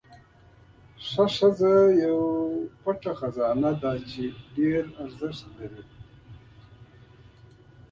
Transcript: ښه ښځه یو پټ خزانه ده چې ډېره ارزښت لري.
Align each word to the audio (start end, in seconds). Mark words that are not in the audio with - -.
ښه 1.07 1.25
ښځه 1.37 1.73
یو 2.03 2.19
پټ 2.81 3.01
خزانه 3.19 3.71
ده 3.81 3.93
چې 4.09 4.23
ډېره 4.55 4.91
ارزښت 5.03 5.43
لري. 5.57 5.83